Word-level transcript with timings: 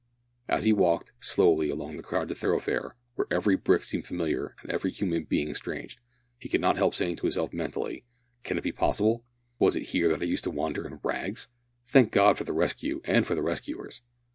As 0.49 0.63
he 0.63 0.73
walked 0.73 1.11
slowly 1.19 1.69
along 1.69 1.95
the 1.95 2.01
crowded 2.01 2.33
thoroughfare, 2.35 2.95
where 3.13 3.27
every 3.29 3.55
brick 3.55 3.83
seemed 3.83 4.07
familiar 4.07 4.55
and 4.63 4.71
every 4.71 4.89
human 4.91 5.25
being 5.25 5.53
strange, 5.53 5.99
he 6.39 6.49
could 6.49 6.59
not 6.59 6.75
help 6.75 6.95
saying 6.95 7.17
to 7.17 7.21
himself 7.27 7.53
mentally, 7.53 8.03
"Can 8.43 8.57
it 8.57 8.63
be 8.63 8.71
possible! 8.71 9.23
was 9.59 9.75
it 9.75 9.89
here 9.89 10.09
that 10.09 10.23
I 10.23 10.25
used 10.25 10.45
to 10.45 10.49
wander 10.49 10.87
in 10.87 10.99
rags? 11.03 11.49
Thank 11.85 12.11
God 12.11 12.39
for 12.39 12.45
the 12.45 12.51
rescue 12.51 13.01
and 13.05 13.27
for 13.27 13.35
the 13.35 13.43
rescuers!" 13.43 14.01